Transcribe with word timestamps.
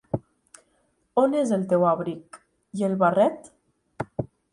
On 1.23 1.35
és 1.41 1.51
el 1.57 1.67
teu 1.73 1.85
abric? 1.89 2.39
I 2.79 2.87
el 2.87 2.95
barret? 3.05 3.51